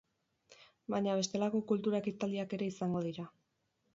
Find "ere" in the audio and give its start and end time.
2.59-2.69